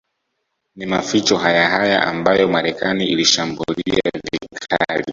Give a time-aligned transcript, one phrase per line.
[0.75, 4.01] Ni maficho hayahaya ambayo Marekani Ilishambulia
[4.51, 5.03] vikali